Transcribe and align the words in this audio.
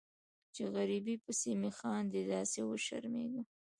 چې 0.53 0.63
غریبۍ 0.75 1.15
پسې 1.23 1.51
مې 1.59 1.71
خاندي 1.77 2.21
داسې 2.33 2.59
وشرمیږم 2.65 3.45